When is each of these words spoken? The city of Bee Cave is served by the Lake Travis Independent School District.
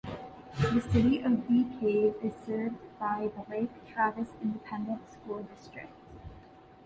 The 0.59 0.81
city 0.81 1.21
of 1.21 1.47
Bee 1.47 1.63
Cave 1.79 2.15
is 2.23 2.33
served 2.43 2.79
by 2.99 3.29
the 3.35 3.43
Lake 3.51 3.69
Travis 3.85 4.29
Independent 4.41 5.01
School 5.13 5.43
District. 5.43 5.93